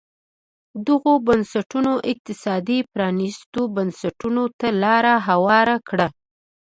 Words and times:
دغو 0.87 1.13
بنسټونو 1.27 1.93
اقتصادي 2.11 2.79
پرانیستو 2.93 3.61
بنسټونو 3.75 4.43
ته 4.59 4.67
لار 4.81 5.05
هواره 5.27 5.77
کړه. 5.87 6.07